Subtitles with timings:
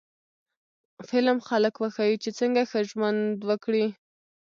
[1.07, 3.85] فلم خلک وښيي چې څنګه ښه ژوند وکړي